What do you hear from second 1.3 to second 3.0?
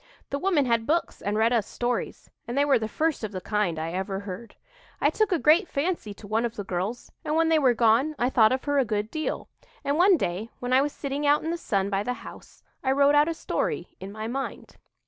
read us stories, and they were the